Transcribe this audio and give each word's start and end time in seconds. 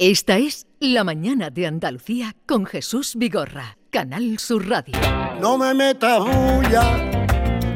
Esta 0.00 0.38
es 0.38 0.66
La 0.80 1.04
Mañana 1.04 1.50
de 1.50 1.68
Andalucía 1.68 2.34
con 2.46 2.66
Jesús 2.66 3.14
Vigorra, 3.14 3.78
Canal 3.90 4.40
Sur 4.40 4.68
Radio. 4.68 4.96
No 5.40 5.56
me 5.56 5.72
metas 5.72 6.18
bulla, 6.18 6.96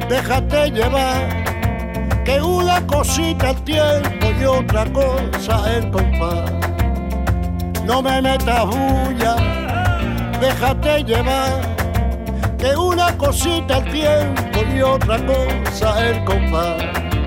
déjate 0.08 0.72
llevar, 0.72 2.24
que 2.24 2.42
una 2.42 2.84
cosita 2.88 3.50
el 3.50 3.62
tiempo 3.62 4.26
y 4.36 4.44
otra 4.46 4.92
cosa 4.92 5.76
el 5.76 5.88
compás. 5.92 6.50
No 7.84 8.02
me 8.02 8.20
metas 8.20 8.66
bulla, 8.66 9.36
déjate 10.40 11.04
llevar, 11.04 11.76
que 12.58 12.74
una 12.74 13.16
cosita 13.16 13.78
el 13.78 13.92
tiempo 13.92 14.58
y 14.74 14.82
otra 14.82 15.24
cosa 15.24 16.08
el 16.08 16.24
compás. 16.24 17.17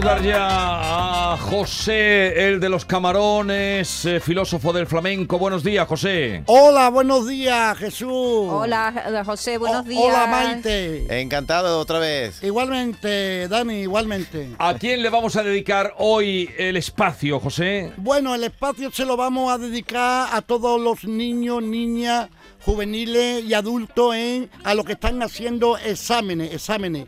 Saludar 0.00 0.22
ya 0.22 1.32
a 1.32 1.36
José, 1.36 2.48
el 2.48 2.58
de 2.58 2.70
los 2.70 2.86
camarones, 2.86 4.06
eh, 4.06 4.18
filósofo 4.18 4.72
del 4.72 4.86
flamenco. 4.86 5.38
Buenos 5.38 5.62
días, 5.62 5.86
José. 5.86 6.42
Hola, 6.46 6.88
buenos 6.88 7.28
días, 7.28 7.76
Jesús. 7.76 8.08
Hola, 8.10 9.22
José, 9.26 9.58
buenos 9.58 9.80
O- 9.80 9.88
días. 9.88 10.02
Hola, 10.02 10.26
Maite. 10.26 11.20
Encantado 11.20 11.78
otra 11.78 11.98
vez. 11.98 12.42
Igualmente, 12.42 13.46
Dani, 13.48 13.80
igualmente. 13.82 14.50
¿A 14.58 14.72
quién 14.74 15.02
le 15.02 15.10
vamos 15.10 15.36
a 15.36 15.42
dedicar 15.42 15.92
hoy 15.98 16.48
el 16.56 16.76
espacio, 16.78 17.38
José? 17.38 17.92
Bueno, 17.98 18.34
el 18.34 18.44
espacio 18.44 18.90
se 18.90 19.04
lo 19.04 19.18
vamos 19.18 19.52
a 19.52 19.58
dedicar 19.58 20.28
a 20.32 20.40
todos 20.40 20.80
los 20.80 21.04
niños, 21.04 21.62
niñas, 21.62 22.28
juveniles 22.64 23.44
y 23.44 23.52
adultos 23.52 24.14
en 24.14 24.48
a 24.64 24.72
lo 24.74 24.82
que 24.84 24.92
están 24.94 25.22
haciendo 25.22 25.76
exámenes, 25.76 26.54
exámenes. 26.54 27.06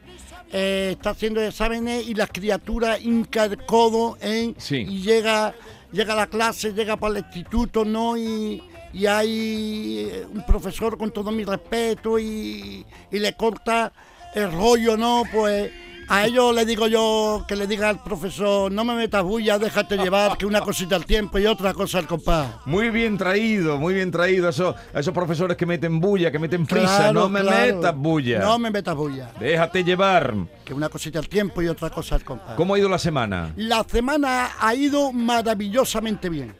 Eh, 0.52 0.90
está 0.92 1.10
haciendo 1.10 1.40
exámenes 1.42 2.06
y 2.06 2.14
las 2.14 2.28
criaturas 2.30 3.00
hinca 3.00 3.44
el 3.46 3.56
codo 3.64 4.18
en 4.20 4.54
Sí. 4.58 4.76
y 4.88 5.00
llega 5.02 5.54
llega 5.92 6.12
a 6.12 6.16
la 6.16 6.26
clase, 6.26 6.72
llega 6.72 6.96
para 6.96 7.18
el 7.18 7.24
instituto, 7.24 7.84
¿no? 7.84 8.16
Y, 8.18 8.62
y 8.94 9.06
hay 9.06 10.06
eh, 10.10 10.26
un 10.32 10.44
profesor 10.44 10.96
con 10.98 11.10
todo 11.10 11.30
mi 11.32 11.44
respeto 11.44 12.18
y, 12.18 12.84
y 13.10 13.18
le 13.18 13.34
corta 13.34 13.92
el 14.34 14.50
rollo, 14.52 14.96
¿no? 14.96 15.22
Pues 15.32 15.70
a 16.14 16.26
ellos 16.26 16.54
le 16.54 16.66
digo 16.66 16.86
yo 16.88 17.44
que 17.48 17.56
le 17.56 17.66
diga 17.66 17.88
al 17.88 18.02
profesor, 18.02 18.70
no 18.70 18.84
me 18.84 18.94
metas 18.94 19.22
bulla, 19.22 19.58
déjate 19.58 19.96
llevar, 19.96 20.36
que 20.36 20.44
una 20.44 20.60
cosita 20.60 20.94
al 20.94 21.06
tiempo 21.06 21.38
y 21.38 21.46
otra 21.46 21.72
cosa 21.72 21.98
al 21.98 22.06
compás. 22.06 22.48
Muy 22.66 22.90
bien 22.90 23.16
traído, 23.16 23.78
muy 23.78 23.94
bien 23.94 24.10
traído. 24.10 24.48
Eso, 24.50 24.74
a 24.92 25.00
esos 25.00 25.14
profesores 25.14 25.56
que 25.56 25.64
meten 25.64 26.00
bulla, 26.00 26.30
que 26.30 26.38
meten 26.38 26.66
prisa. 26.66 26.96
Claro, 26.98 27.12
no 27.14 27.28
me 27.30 27.40
claro. 27.40 27.76
metas 27.76 27.96
bulla. 27.96 28.38
No 28.40 28.58
me 28.58 28.70
metas 28.70 28.94
bulla, 28.94 29.30
Déjate 29.40 29.84
llevar. 29.84 30.34
que 30.64 30.74
una 30.74 30.90
cosita 30.90 31.18
al 31.18 31.28
tiempo 31.28 31.62
y 31.62 31.68
otra 31.68 31.88
cosa 31.88 32.16
al 32.16 32.24
compás. 32.24 32.56
¿Cómo 32.56 32.74
ha 32.74 32.78
ido 32.78 32.88
la 32.90 32.98
semana? 32.98 33.52
La 33.56 33.82
semana 33.84 34.50
ha 34.60 34.74
ido 34.74 35.12
maravillosamente 35.12 36.28
bien. 36.28 36.54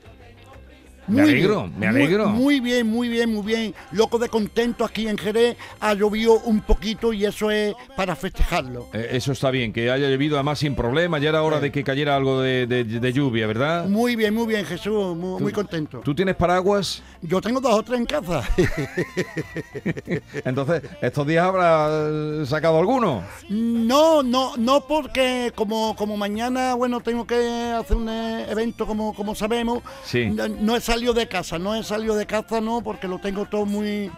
Me 1.13 1.23
alegro, 1.23 1.71
me 1.79 1.87
alegro. 1.87 2.29
Muy, 2.29 2.61
bien, 2.61 2.87
muy 2.87 3.09
bien, 3.09 3.33
muy 3.33 3.43
bien. 3.45 3.75
Loco 3.93 4.19
de 4.19 4.29
contento 4.29 4.85
aquí 4.85 5.09
en 5.09 5.19
Jerez. 5.19 5.57
Ha 5.81 5.95
llovido 5.95 6.41
un 6.45 6.61
poquito 6.63 7.13
y 7.13 7.25
eso 7.25 7.51
es 7.51 7.75
para 7.97 8.17
festejarlo. 8.17 8.89
Eh, 8.93 9.09
eso 9.13 9.33
está 9.33 9.51
bien, 9.51 9.73
que 9.73 9.91
haya 9.91 10.09
llovido 10.09 10.37
además 10.37 10.59
sin 10.59 10.75
problema. 10.75 11.19
Ya 11.19 11.29
era 11.31 11.43
hora 11.43 11.61
de 11.61 11.71
que 11.73 11.85
cayera 11.85 12.17
algo 12.17 12.41
de, 12.41 12.67
de- 12.67 12.85
de 12.85 13.13
lluvia, 13.13 13.47
¿verdad? 13.47 13.87
Muy 13.89 14.17
bien, 14.17 14.35
muy 14.35 14.47
bien, 14.47 14.65
Jesús. 14.65 15.17
Muy, 15.17 15.53
contento. 15.53 16.01
¿Tú 16.05 16.15
tienes 16.15 16.35
paraguas? 16.37 17.03
Yo 17.21 17.41
tengo 17.41 17.61
dos 17.61 17.75
o 17.75 17.83
tres 17.83 17.99
en 18.01 18.07
casa. 18.07 18.43
Entonces, 20.45 20.83
¿estos 21.01 21.27
días 21.27 21.45
habrá 21.45 21.89
eh, 21.91 22.45
sacado 22.47 22.79
alguno? 22.79 23.23
no, 23.49 24.23
no, 24.23 24.57
no 24.57 24.87
porque 24.87 25.53
como, 25.55 25.95
como 25.97 26.17
mañana, 26.17 26.75
bueno, 26.75 27.01
tengo 27.01 27.27
que 27.27 27.73
hacer 27.79 27.97
un 27.97 28.09
eh, 28.09 28.47
evento 28.49 28.87
como, 28.87 29.15
como 29.15 29.35
sabemos. 29.35 29.83
Sí. 30.05 30.27
No, 30.27 30.49
no 30.49 30.77
he 30.77 30.81
salido 30.81 31.02
de 31.12 31.27
casa, 31.27 31.58
no 31.58 31.75
he 31.75 31.83
salido 31.83 32.14
de 32.14 32.27
casa, 32.27 32.61
no, 32.61 32.81
porque 32.83 33.08
lo 33.08 33.19
tengo 33.19 33.47
todo 33.47 33.67
muy, 33.67 34.11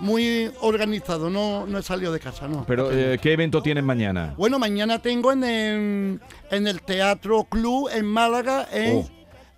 muy 0.00 0.50
organizado. 0.60 1.30
No, 1.30 1.64
no 1.66 1.78
he 1.78 1.82
salido 1.84 2.12
de 2.12 2.18
casa, 2.18 2.48
no. 2.48 2.64
Pero, 2.66 2.90
eh, 2.92 3.18
¿qué 3.22 3.32
evento 3.34 3.62
tienes 3.62 3.84
mañana? 3.84 4.34
Bueno, 4.36 4.58
mañana 4.58 5.00
tengo 5.00 5.30
en 5.30 5.44
el, 5.44 6.20
en 6.50 6.66
el 6.66 6.82
Teatro 6.82 7.44
Club 7.44 7.88
en 7.94 8.04
Málaga, 8.04 8.66
en 8.72 8.96
Oh. 8.96 9.08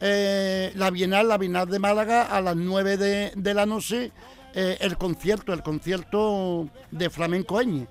eh, 0.00 0.72
la 0.74 0.90
Bienal, 0.90 1.28
la 1.28 1.38
Bienal 1.38 1.68
de 1.70 1.78
Málaga, 1.78 2.24
a 2.24 2.40
las 2.42 2.54
9 2.56 2.98
de, 2.98 3.32
de 3.34 3.54
la 3.54 3.64
noche, 3.64 4.12
eh, 4.54 4.76
el 4.80 4.98
concierto, 4.98 5.52
el 5.54 5.62
concierto 5.62 6.68
de 6.90 7.08
Flamenco 7.10 7.60
Eñe. 7.60 7.86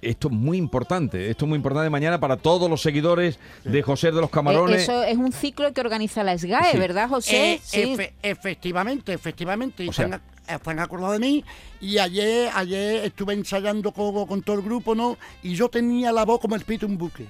Esto 0.00 0.28
es 0.28 0.34
muy 0.34 0.56
importante, 0.58 1.28
esto 1.28 1.44
es 1.44 1.48
muy 1.48 1.56
importante 1.56 1.90
mañana 1.90 2.20
para 2.20 2.36
todos 2.36 2.70
los 2.70 2.80
seguidores 2.82 3.38
de 3.64 3.82
José 3.82 4.12
de 4.12 4.20
los 4.20 4.30
Camarones. 4.30 4.82
Eso 4.82 5.02
es 5.02 5.16
un 5.16 5.32
ciclo 5.32 5.72
que 5.72 5.80
organiza 5.80 6.22
la 6.22 6.38
SGAE, 6.38 6.72
Sí. 6.72 6.78
¿verdad, 6.78 7.08
José? 7.08 7.54
Eh, 7.54 7.60
sí. 7.62 7.80
efe- 7.96 8.12
efectivamente, 8.22 9.12
efectivamente. 9.12 9.84
y 9.84 9.88
O 9.88 9.92
sea- 9.92 10.20
están, 10.46 10.78
a- 10.78 10.82
acordados 10.82 11.14
de 11.14 11.18
mí. 11.26 11.44
Y 11.80 11.98
ayer, 11.98 12.48
ayer 12.54 13.04
estuve 13.06 13.34
ensayando 13.34 13.90
con, 13.92 14.24
con 14.26 14.42
todo 14.42 14.56
el 14.56 14.62
grupo, 14.62 14.94
¿no? 14.94 15.16
Y 15.42 15.54
yo 15.54 15.68
tenía 15.68 16.12
la 16.12 16.24
voz 16.24 16.38
como 16.40 16.54
el 16.54 16.62
pito 16.62 16.86
de 16.86 16.92
un 16.92 16.98
buque. 16.98 17.26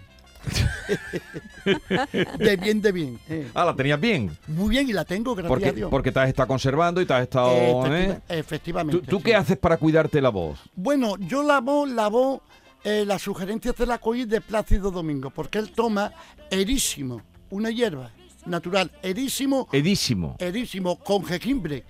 de 2.39 2.57
bien, 2.57 2.81
de 2.81 2.93
bien. 2.93 3.19
eh. 3.29 3.49
Ah, 3.55 3.65
la 3.65 3.75
tenías 3.75 4.01
bien. 4.01 4.37
Muy 4.47 4.71
bien, 4.71 4.89
y 4.89 4.93
la 4.93 5.05
tengo, 5.05 5.35
gracias 5.35 5.47
a 5.47 5.49
Porque, 5.49 5.73
Dios. 5.73 5.91
porque 5.91 6.13
te 6.13 6.21
has 6.21 6.29
estado 6.29 6.47
conservando 6.49 7.01
y 7.01 7.07
te 7.07 7.13
has 7.15 7.23
estado... 7.23 7.51
Efectiva- 7.51 7.97
¿eh? 7.99 8.21
Efectivamente. 8.29 9.01
¿Tú, 9.07 9.07
tú 9.19 9.23
qué 9.23 9.35
haces 9.35 9.57
para 9.59 9.77
cuidarte 9.77 10.21
la 10.21 10.29
voz? 10.31 10.59
Bueno, 10.77 11.17
yo 11.19 11.43
lavo, 11.43 11.87
lavo 11.87 12.43
eh, 12.85 13.05
las 13.07 13.23
sugerencias 13.23 13.77
de 13.77 13.87
la 13.87 13.99
COI 13.99 14.25
de 14.25 14.41
Plácido 14.41 14.91
Domingo, 14.91 15.31
porque 15.31 15.59
él 15.59 15.71
toma 15.73 16.13
erísimo, 16.51 17.23
una 17.51 17.71
hierba 17.71 18.11
natural, 18.47 18.91
erísimo, 19.03 19.69
Edísimo. 19.73 20.37
erísimo, 20.39 20.99
con 20.99 21.25
jengibre, 21.25 21.85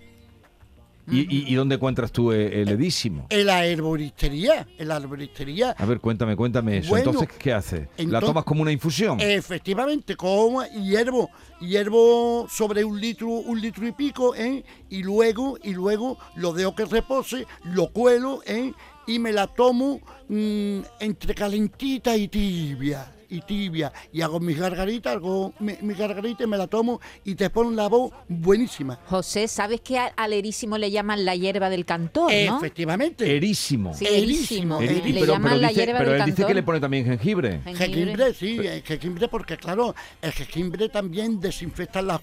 ¿Y, 1.10 1.21
y, 1.21 1.50
y 1.50 1.54
dónde 1.54 1.77
encuentras 1.77 2.12
tú 2.12 2.32
el, 2.32 2.53
el 2.53 2.69
edísimo? 2.69 3.27
en 3.31 3.47
la 3.47 3.65
herboristería, 3.65 4.66
en 4.77 4.88
la 4.88 4.98
herboristería. 4.98 5.71
A 5.78 5.87
ver, 5.87 6.00
cuéntame, 6.00 6.37
cuéntame 6.37 6.77
eso. 6.78 6.91
Bueno, 6.91 7.12
Entonces, 7.12 7.34
¿qué 7.38 7.53
haces? 7.54 7.88
¿La 7.97 8.21
tomas 8.21 8.44
como 8.44 8.60
una 8.60 8.72
infusión? 8.72 9.19
Efectivamente, 9.19 10.16
como 10.16 10.62
hiervo, 10.66 11.31
hiervo 11.62 12.47
sobre 12.50 12.84
un 12.84 13.00
litro, 13.00 13.28
un 13.28 13.59
litro 13.59 13.87
y 13.87 13.93
pico, 13.93 14.34
¿eh? 14.34 14.62
y 14.91 15.03
luego, 15.03 15.59
y 15.62 15.72
luego 15.72 16.19
lo 16.37 16.53
dejo 16.53 16.75
que 16.75 16.84
repose, 16.84 17.47
lo 17.65 17.91
cuelo, 17.91 18.43
¿eh? 18.44 18.75
y 19.06 19.19
me 19.19 19.32
la 19.32 19.47
tomo 19.47 20.00
mm, 20.28 20.78
entre 21.00 21.34
calentita 21.34 22.16
y 22.16 22.28
tibia, 22.28 23.12
y 23.31 23.43
tibia, 23.43 23.93
y 24.11 24.22
hago 24.22 24.41
mis 24.41 24.59
gargaritas, 24.59 25.16
hago 25.16 25.53
mi, 25.59 25.75
mi 25.83 25.93
gargarita 25.93 26.44
y 26.44 26.47
me 26.47 26.56
la 26.56 26.66
tomo 26.66 26.99
y 27.27 27.34
te 27.34 27.50
pone 27.50 27.77
la 27.77 27.87
voz 27.87 28.11
buenísima. 28.27 28.99
José, 29.06 29.49
¿sabes 29.49 29.83
que 29.83 29.99
al 29.99 30.33
erísimo 30.33 30.78
le 30.78 30.91
llaman 30.91 31.27
la 31.27 31.37
hierba 31.37 31.69
del 31.69 31.84
cantor, 31.84 32.33
no? 32.47 32.56
Efectivamente. 32.56 33.37
Erísimo. 33.37 33.93
Sí, 33.93 34.06
Erísimo, 34.06 34.81
erísimo. 34.81 35.03
erí- 35.05 35.12
Le 35.12 35.21
pero, 35.21 35.33
llaman 35.34 35.50
pero 35.53 35.61
la 35.61 35.69
dice, 35.69 35.81
hierba 35.84 35.99
pero 35.99 36.12
del 36.12 36.21
él 36.21 36.25
dice 36.25 36.37
cantor. 36.37 36.47
que 36.49 36.55
le 36.55 36.62
pone 36.62 36.81
también 36.81 37.05
jengibre. 37.05 37.60
Jengibre, 37.66 38.33
sí, 38.33 38.59
el 38.66 38.83
jengibre 38.83 39.28
porque 39.28 39.59
claro, 39.59 39.95
el 40.22 40.33
jengibre 40.33 40.89
también 40.89 41.39
desinfecta 41.39 42.00
las, 42.00 42.22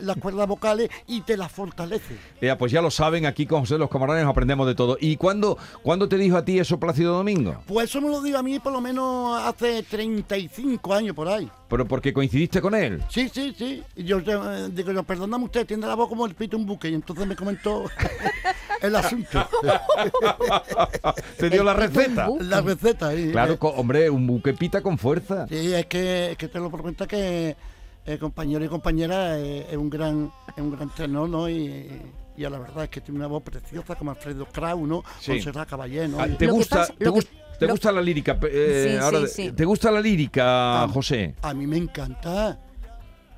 las 0.00 0.16
cuerdas 0.16 0.48
vocales 0.48 0.90
y 1.06 1.20
te 1.20 1.36
las 1.36 1.52
fortalece. 1.52 2.16
Ya, 2.42 2.58
pues 2.58 2.72
ya 2.72 2.82
lo 2.82 2.90
saben, 2.90 3.24
aquí 3.24 3.46
con 3.46 3.60
José 3.60 3.74
de 3.74 3.78
los 3.78 3.88
Camarones 3.88 4.24
aprendemos 4.24 4.66
de 4.66 4.74
todo. 4.74 4.98
¿Y 5.00 5.14
cuándo, 5.16 5.56
cuándo 5.84 6.08
te 6.08 6.16
dijo 6.18 6.36
a 6.36 6.44
ti 6.44 6.58
eso 6.58 6.80
Plácido 6.80 7.14
Domingo? 7.14 7.39
Pues 7.66 7.90
eso 7.90 8.00
me 8.00 8.08
lo 8.08 8.20
digo 8.20 8.38
a 8.38 8.42
mí 8.42 8.58
por 8.58 8.72
lo 8.72 8.80
menos 8.80 9.40
hace 9.42 9.82
35 9.82 10.94
años 10.94 11.14
por 11.14 11.28
ahí. 11.28 11.50
¿Pero 11.68 11.86
porque 11.86 12.12
coincidiste 12.12 12.60
con 12.60 12.74
él? 12.74 13.02
Sí, 13.08 13.28
sí, 13.28 13.54
sí. 13.56 13.82
Y 13.96 14.04
yo 14.04 14.18
eh, 14.18 14.68
digo, 14.72 14.92
yo, 14.92 15.02
perdóname 15.04 15.44
usted, 15.44 15.66
tiene 15.66 15.86
la 15.86 15.94
voz 15.94 16.08
como 16.08 16.26
el 16.26 16.34
pito 16.34 16.56
un 16.56 16.66
buque. 16.66 16.88
Y 16.88 16.94
entonces 16.94 17.26
me 17.26 17.36
comentó 17.36 17.84
el 18.82 18.96
asunto, 18.96 19.48
¿Te 21.38 21.50
dio 21.50 21.62
la 21.62 21.74
receta? 21.74 22.28
la 22.40 22.60
receta. 22.60 23.14
y, 23.14 23.30
Claro, 23.30 23.54
eh, 23.54 23.58
hombre, 23.60 24.10
un 24.10 24.26
buque 24.26 24.54
pita 24.54 24.82
con 24.82 24.98
fuerza. 24.98 25.46
Sí, 25.48 25.72
es 25.72 25.86
que, 25.86 26.32
es 26.32 26.36
que 26.36 26.48
te 26.48 26.58
lo 26.58 26.70
por 26.70 26.82
cuenta 26.82 27.06
que 27.06 27.56
eh, 28.06 28.18
compañero 28.18 28.64
y 28.64 28.68
compañera 28.68 29.38
eh, 29.38 29.66
es 29.70 29.76
un 29.76 29.90
gran 29.90 30.32
es 30.56 30.62
un 30.62 30.70
gran 30.72 30.88
tenor, 30.90 31.28
¿no? 31.28 31.48
Y, 31.48 32.02
y 32.40 32.44
a 32.46 32.50
la 32.50 32.58
verdad 32.58 32.84
es 32.84 32.90
que 32.90 33.00
tiene 33.02 33.18
una 33.18 33.26
voz 33.26 33.42
preciosa 33.42 33.94
como 33.96 34.12
Alfredo 34.12 34.46
Krau, 34.46 34.86
¿no? 34.86 35.04
Sí. 35.20 35.32
Con 35.32 35.42
Serra 35.42 35.66
Caballé, 35.66 36.08
¿no? 36.08 36.18
Ah, 36.20 36.24
¿Te 36.26 36.30
Lo 36.32 36.38
que 36.38 36.58
gusta, 36.58 36.76
pasa- 36.78 36.94
te 36.96 37.04
lo 37.04 37.12
que- 37.12 37.20
gus- 37.20 37.28
te 37.58 37.66
lo- 37.66 37.72
gusta 37.72 37.92
la 37.92 38.00
lírica? 38.00 38.38
Eh, 38.50 38.88
Sí, 38.92 38.96
ahora, 39.04 39.20
sí, 39.26 39.26
sí. 39.48 39.52
¿Te 39.52 39.64
gusta 39.66 39.90
la 39.90 40.00
lírica, 40.00 40.84
Ah. 40.84 40.88
José? 40.88 41.34
A 41.42 41.52
mí 41.52 41.66
me 41.66 41.76
encanta. 41.76 42.58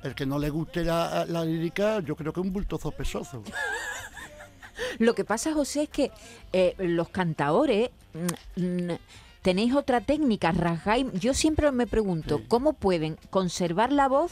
El 0.03 0.15
que 0.15 0.25
no 0.25 0.37
le 0.39 0.49
guste 0.49 0.83
la, 0.85 1.25
la 1.25 1.43
lírica, 1.45 1.99
yo 2.01 2.15
creo 2.15 2.31
que 2.33 2.39
es 2.39 2.45
un 2.45 2.53
bultozo 2.53 2.91
pesoso. 2.91 3.43
Lo 4.99 5.13
que 5.15 5.23
pasa, 5.23 5.53
José, 5.53 5.83
es 5.83 5.89
que 5.89 6.11
eh, 6.51 6.75
los 6.77 7.09
cantaores 7.09 7.89
mm, 8.57 8.61
mm, 8.61 8.97
tenéis 9.41 9.73
otra 9.75 10.01
técnica, 10.01 10.51
rasgáis. 10.51 11.05
Yo 11.13 11.33
siempre 11.33 11.71
me 11.71 11.87
pregunto, 11.87 12.37
Sí. 12.39 12.45
¿cómo 12.47 12.73
pueden 12.73 13.17
conservar 13.29 13.91
la 13.91 14.07
voz? 14.07 14.31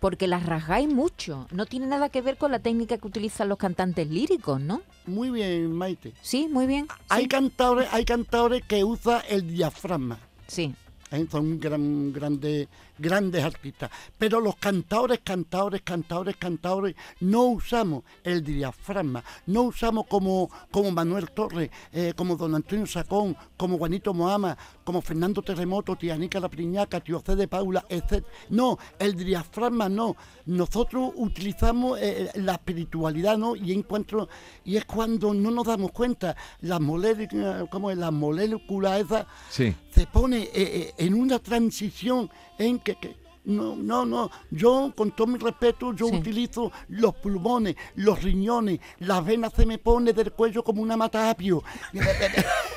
Porque 0.00 0.26
las 0.28 0.46
rasgáis 0.46 0.88
mucho. 0.88 1.46
No 1.50 1.66
tiene 1.66 1.86
nada 1.86 2.08
que 2.08 2.22
ver 2.22 2.36
con 2.36 2.52
la 2.52 2.60
técnica 2.60 2.98
que 2.98 3.06
utilizan 3.06 3.48
los 3.48 3.58
cantantes 3.58 4.08
líricos, 4.08 4.60
¿no? 4.60 4.82
Muy 5.06 5.30
bien, 5.30 5.72
Maite. 5.72 6.12
Sí, 6.22 6.48
muy 6.48 6.66
bien. 6.66 6.86
Hay 7.08 7.22
Sí. 7.24 7.28
cantadores, 7.28 7.88
hay 7.92 8.04
cantadores 8.04 8.62
que 8.64 8.84
usan 8.84 9.22
el 9.28 9.48
diafragma. 9.48 10.18
sí. 10.46 10.74
¿eh? 11.10 11.26
son 11.30 11.58
gran, 11.58 12.12
grandes, 12.12 12.68
grandes 12.98 13.42
artistas. 13.42 13.90
Pero 14.18 14.40
los 14.40 14.56
cantadores, 14.56 15.20
cantadores, 15.24 15.80
cantadores, 15.80 16.36
cantadores, 16.36 16.96
no 17.20 17.44
usamos 17.44 18.04
el 18.22 18.44
diafragma, 18.44 19.24
no 19.46 19.62
usamos 19.62 20.06
como, 20.06 20.50
como 20.70 20.90
Manuel 20.90 21.30
Torres, 21.30 21.70
eh, 21.92 22.12
como 22.14 22.36
Don 22.36 22.54
Antonio 22.54 22.84
Sacón, 22.86 23.34
como 23.56 23.78
Juanito 23.78 24.12
Moama, 24.12 24.58
como 24.88 25.02
Fernando 25.02 25.42
Terremoto, 25.42 25.96
Tianica 25.96 26.40
La 26.40 26.48
Priñaca, 26.48 26.98
Tío 27.00 27.20
C 27.20 27.36
de 27.36 27.46
Paula, 27.46 27.84
etc. 27.90 28.24
No, 28.48 28.78
el 28.98 29.14
diafragma 29.22 29.86
no. 29.90 30.16
Nosotros 30.46 31.12
utilizamos 31.16 31.98
eh, 32.00 32.30
la 32.36 32.52
espiritualidad, 32.52 33.36
¿no? 33.36 33.54
Y 33.54 33.74
encuentro, 33.74 34.30
y 34.64 34.78
es 34.78 34.86
cuando 34.86 35.34
no 35.34 35.50
nos 35.50 35.66
damos 35.66 35.92
cuenta, 35.92 36.34
las 36.62 36.80
moléculas, 36.80 37.68
como 37.70 37.90
es 37.90 37.98
la 37.98 38.10
molécula 38.10 38.98
esa, 38.98 39.26
Sí. 39.50 39.74
se 39.90 40.06
pone 40.06 40.44
eh, 40.44 40.50
eh, 40.54 40.94
en 40.96 41.12
una 41.12 41.38
transición 41.38 42.30
en 42.58 42.78
que, 42.78 42.94
que- 42.94 43.28
no, 43.44 43.76
no, 43.76 44.04
no, 44.04 44.30
yo 44.50 44.92
con 44.94 45.10
todo 45.12 45.26
mi 45.26 45.38
respeto, 45.38 45.94
yo 45.94 46.08
Sí. 46.08 46.16
utilizo 46.16 46.70
los 46.88 47.14
pulmones, 47.14 47.76
los 47.94 48.22
riñones, 48.22 48.78
las 49.00 49.24
venas 49.24 49.52
se 49.54 49.64
me 49.66 49.76
pone 49.78 50.12
del 50.14 50.32
cuello 50.32 50.62
como 50.64 50.80
una 50.82 50.96
mata 50.96 51.28
apio. 51.30 51.62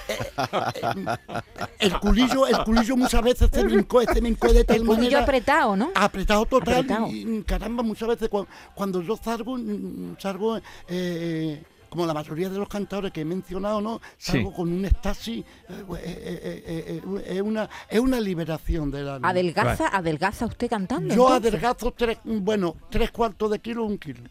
El 1.80 2.00
culillo, 2.00 2.48
el 2.48 2.58
culillo 2.64 2.96
muchas 2.98 3.22
veces 3.24 3.50
se 3.52 3.64
me 3.64 3.74
encoge, 3.74 4.14
se 4.14 4.22
me 4.22 4.30
encoge 4.30 4.54
de 4.54 4.64
tal 4.64 4.78
El 4.78 4.82
culillo 4.86 5.04
manera 5.04 5.24
apretado, 5.24 5.76
¿no? 5.76 5.92
apretado 5.96 6.46
total 6.46 6.74
Apretado. 6.76 7.08
y 7.08 7.44
caramba 7.44 7.84
muchas 7.84 8.10
veces 8.10 8.30
cua- 8.30 8.48
cuando, 8.74 9.02
yo 9.02 9.18
salgo 9.18 9.58
mm, 9.58 10.16
salgo 10.20 10.60
eh, 10.88 11.64
como 11.92 12.06
la 12.06 12.14
mayoría 12.14 12.50
de 12.50 12.58
los 12.58 12.70
cantadores 12.70 13.12
que 13.12 13.20
he 13.22 13.26
mencionado 13.26 13.82
no 13.82 14.00
salgo 14.18 14.50
Sí. 14.52 14.56
con 14.56 14.72
un 14.72 14.86
estasis 14.86 15.40
eh, 15.40 15.46
eh, 15.70 15.84
eh, 15.98 16.64
eh, 16.66 17.02
eh, 17.06 17.24
es 17.36 17.42
una 17.42 17.70
es 17.90 18.00
una 18.00 18.18
liberación 18.22 18.90
de 18.90 19.04
la 19.04 19.16
Adelgaza, 19.22 19.90
adelgaza 19.90 20.46
usted 20.46 20.70
cantando. 20.70 21.14
yo 21.14 21.28
entonces. 21.28 21.52
adelgazo 21.52 21.92
tres 21.92 22.18
bueno 22.24 22.78
tres 22.90 23.12
cuartos 23.12 23.52
de 23.52 23.60
kilo 23.60 23.84
un 23.84 23.98
kilo 23.98 24.22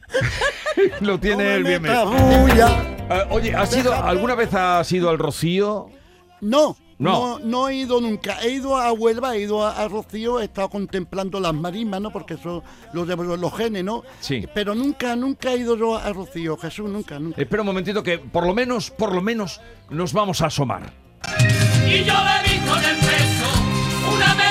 Lo 1.01 1.21
tiene 1.21 1.55
él 1.57 1.63
No 1.63 1.69
me 1.69 1.79
bien. 1.79 2.67
Eh, 3.11 3.27
oye, 3.31 3.55
¿has 3.55 3.77
ido, 3.77 3.91
Déjate. 3.91 4.09
¿alguna 4.09 4.35
vez 4.35 4.55
has 4.55 4.91
ido 4.93 5.11
al 5.11 5.19
Rocío? 5.19 5.91
No, 6.41 6.77
No. 7.01 7.39
no, 7.39 7.45
no 7.45 7.69
he 7.69 7.77
ido 7.77 7.99
nunca. 8.01 8.39
He 8.43 8.51
ido 8.51 8.77
a 8.77 8.93
Huelva, 8.93 9.35
he 9.35 9.41
ido 9.41 9.67
a, 9.67 9.83
a 9.83 9.89
Rocío, 9.89 10.39
he 10.39 10.45
estado 10.45 10.69
contemplando 10.69 11.41
las 11.41 11.55
marismas, 11.55 12.01
¿no? 12.01 12.11
Porque 12.11 12.35
eso 12.35 12.63
lo 12.93 13.11
en 13.11 13.41
los 13.41 13.57
genes, 13.57 13.83
¿no? 13.83 14.05
Sí. 14.21 14.47
Pero 14.55 14.75
nunca, 14.75 15.17
nunca 15.17 15.53
he 15.53 15.57
ido 15.57 15.77
yo 15.77 15.97
a 15.97 16.13
Rocío, 16.13 16.59
Jesús, 16.59 16.91
nunca, 16.91 17.19
nunca. 17.19 17.41
Espera 17.41 17.63
un 17.63 17.67
momentito 17.67 18.03
que 18.03 18.19
por 18.19 18.47
lo 18.47 18.55
menos, 18.55 18.91
por 18.91 19.15
lo 19.15 19.23
menos 19.23 19.61
nos 19.89 20.13
vamos 20.13 20.43
a 20.43 20.47
asomar. 20.47 20.93
y 21.87 22.05
yo 22.05 22.15
le 22.15 22.51
vi 22.51 22.59
con 22.69 22.85
el 22.85 22.97
peso 22.97 24.15
una 24.15 24.35
medalla 24.35 24.50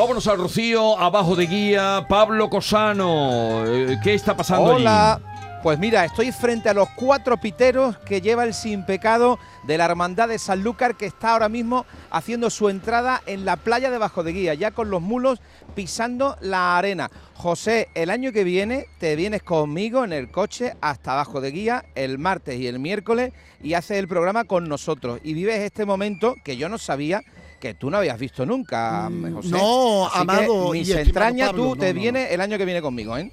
Vámonos 0.00 0.26
al 0.28 0.38
Rocío, 0.38 0.98
abajo 0.98 1.36
de 1.36 1.46
guía, 1.46 2.06
Pablo 2.08 2.48
Cosano. 2.48 3.66
Eh, 3.66 3.98
¿Qué 4.02 4.14
está 4.14 4.34
pasando 4.34 4.72
allí? 4.72 4.80
Hola. 4.80 5.20
Pues 5.62 5.78
mira, 5.78 6.06
estoy 6.06 6.32
frente 6.32 6.70
a 6.70 6.72
los 6.72 6.88
cuatro 6.96 7.36
piteros 7.36 7.98
que 7.98 8.22
lleva 8.22 8.44
el 8.44 8.54
sin 8.54 8.86
pecado 8.86 9.38
de 9.64 9.76
la 9.76 9.84
Hermandad 9.84 10.28
de 10.28 10.38
Sanlúcar 10.38 10.96
que 10.96 11.04
está 11.04 11.32
ahora 11.32 11.50
mismo 11.50 11.84
haciendo 12.10 12.48
su 12.48 12.70
entrada 12.70 13.20
en 13.26 13.44
la 13.44 13.56
playa 13.56 13.90
de 13.90 13.98
Bajo 13.98 14.22
de 14.22 14.32
Guía, 14.32 14.54
ya 14.54 14.70
con 14.70 14.88
los 14.88 15.02
mulos 15.02 15.42
pisando 15.74 16.38
la 16.40 16.78
arena. 16.78 17.10
José, 17.34 17.88
el 17.94 18.08
año 18.08 18.32
que 18.32 18.42
viene 18.42 18.86
te 19.00 19.16
vienes 19.16 19.42
conmigo 19.42 20.02
en 20.02 20.14
el 20.14 20.30
coche 20.30 20.76
hasta 20.80 21.14
Bajo 21.14 21.42
de 21.42 21.50
Guía 21.50 21.84
el 21.94 22.16
martes 22.16 22.58
y 22.58 22.66
el 22.68 22.78
miércoles 22.78 23.34
y 23.62 23.74
haces 23.74 23.98
el 23.98 24.08
programa 24.08 24.44
con 24.44 24.66
nosotros 24.66 25.20
y 25.22 25.34
vives 25.34 25.58
este 25.58 25.84
momento 25.84 26.36
que 26.42 26.56
yo 26.56 26.70
no 26.70 26.78
sabía 26.78 27.22
que 27.60 27.74
tú 27.74 27.90
no 27.90 27.98
habías 27.98 28.18
visto 28.18 28.44
nunca, 28.44 29.08
Mm, 29.10 29.34
José. 29.34 29.48
no, 29.50 30.06
Así 30.06 30.14
que 30.14 30.20
amado 30.20 30.74
y 30.74 30.78
mis 30.80 30.90
entrañas, 30.90 31.48
Pablo, 31.50 31.62
tú 31.62 31.68
no, 31.76 31.80
te 31.80 31.94
no, 31.94 32.00
vienes 32.00 32.32
el 32.32 32.40
año 32.40 32.58
que 32.58 32.64
viene 32.64 32.82
conmigo, 32.82 33.16
¿eh? 33.16 33.30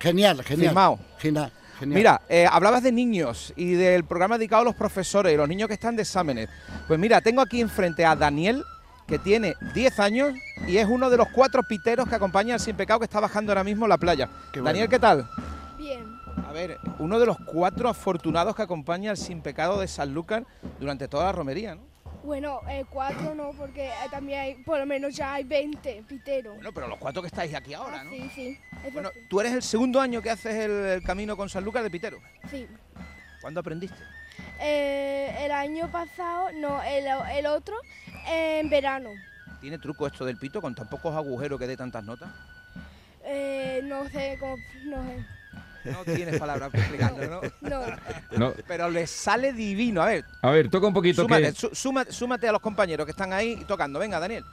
Genial, 0.00 0.42
genial. 0.42 0.68
Firmado. 0.70 0.98
Genial, 1.18 1.52
genial. 1.78 1.96
Mira, 1.98 2.20
eh, 2.28 2.46
hablabas 2.50 2.82
de 2.82 2.90
niños 2.92 3.52
y 3.56 3.72
del 3.72 4.04
programa 4.04 4.38
dedicado 4.38 4.62
a 4.62 4.64
los 4.64 4.74
profesores 4.74 5.32
y 5.32 5.36
los 5.36 5.48
niños 5.48 5.68
que 5.68 5.74
están 5.74 5.94
de 5.96 6.02
exámenes. 6.02 6.48
Pues 6.86 6.98
mira, 6.98 7.20
tengo 7.20 7.40
aquí 7.40 7.60
enfrente 7.60 8.04
a 8.04 8.16
Daniel, 8.16 8.64
que 9.06 9.18
tiene 9.18 9.54
10 9.74 10.00
años 10.00 10.32
y 10.66 10.76
es 10.76 10.86
uno 10.86 11.08
de 11.10 11.16
los 11.16 11.28
cuatro 11.28 11.62
piteros 11.62 12.08
que 12.08 12.14
acompaña 12.14 12.54
al 12.54 12.60
Sin 12.60 12.76
Pecado 12.76 13.00
que 13.00 13.04
está 13.04 13.20
bajando 13.20 13.52
ahora 13.52 13.64
mismo 13.64 13.86
la 13.88 13.98
playa. 13.98 14.28
Qué 14.52 14.60
Daniel, 14.60 14.86
bueno. 14.86 14.90
¿qué 14.90 14.98
tal? 14.98 15.28
Bien, 15.78 16.04
A 16.46 16.52
ver, 16.52 16.78
uno 16.98 17.18
de 17.18 17.26
los 17.26 17.36
cuatro 17.44 17.88
afortunados 17.88 18.54
que 18.54 18.62
acompaña 18.62 19.10
al 19.10 19.16
Sin 19.16 19.40
Pecado 19.42 19.80
de 19.80 19.88
Sanlúcar 19.88 20.44
durante 20.78 21.08
toda 21.08 21.24
la 21.24 21.32
romería, 21.32 21.74
¿no? 21.74 21.82
Bueno, 22.22 22.60
eh, 22.68 22.84
cuatro 22.90 23.34
no, 23.34 23.50
porque 23.52 23.86
eh, 23.88 23.92
también 24.10 24.40
hay, 24.40 24.54
por 24.56 24.78
lo 24.78 24.86
menos 24.86 25.14
ya 25.14 25.34
hay 25.34 25.44
20 25.44 26.02
piteros. 26.08 26.54
Bueno, 26.56 26.72
pero 26.72 26.88
los 26.88 26.98
cuatro 26.98 27.22
que 27.22 27.28
estáis 27.28 27.54
aquí 27.54 27.74
ahora, 27.74 28.00
Ah, 28.00 28.04
¿no? 28.04 28.10
Sí, 28.10 28.30
sí, 28.34 28.58
Bueno, 28.92 29.10
sí, 29.14 29.20
tú 29.28 29.40
eres 29.40 29.52
el 29.52 29.62
segundo 29.62 30.00
año 30.00 30.20
que 30.22 30.30
haces 30.30 30.54
el, 30.54 30.70
el 30.70 31.02
camino 31.02 31.36
con 31.36 31.48
Sanlúcar 31.48 31.82
de 31.82 31.90
pitero. 31.90 32.18
sí. 32.50 32.66
¿Cuándo 33.40 33.60
aprendiste? 33.60 33.96
Eh, 34.60 35.32
el 35.40 35.52
año 35.52 35.90
pasado, 35.92 36.50
no, 36.54 36.82
el, 36.82 37.06
el 37.36 37.46
otro, 37.46 37.76
en 38.26 38.68
verano. 38.68 39.10
¿Tiene 39.60 39.78
truco 39.78 40.06
esto 40.08 40.24
del 40.24 40.36
pito 40.38 40.60
con 40.60 40.74
tan 40.74 40.88
pocos 40.88 41.14
agujeros 41.14 41.58
que 41.58 41.68
dé 41.68 41.76
tantas 41.76 42.02
notas? 42.02 42.28
Eh, 43.24 43.80
no 43.84 44.08
sé 44.08 44.36
no 44.84 45.02
sé, 45.04 45.24
No 45.92 46.04
tienes 46.04 46.38
palabras 46.38 46.70
para 46.70 46.82
explicarlo, 46.84 47.26
¿no? 47.28 47.40
no. 47.60 47.86
No, 48.38 48.54
Pero 48.66 48.88
le 48.90 49.06
sale 49.06 49.52
divino. 49.52 50.02
A 50.02 50.06
ver, 50.06 50.24
a 50.42 50.50
ver, 50.50 50.68
toca 50.68 50.86
un 50.86 50.94
poquito 50.94 51.22
súmate, 51.22 51.42
que... 51.42 51.52
sú- 51.52 51.70
súma- 51.74 52.06
súmate 52.10 52.48
a 52.48 52.52
los 52.52 52.60
compañeros 52.60 53.04
que 53.06 53.10
están 53.12 53.32
ahí 53.32 53.64
tocando. 53.66 53.98
Venga, 53.98 54.18
Daniel. 54.20 54.44